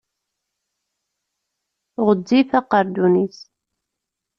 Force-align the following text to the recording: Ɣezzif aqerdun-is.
Ɣezzif 2.05 2.49
aqerdun-is. 2.59 3.39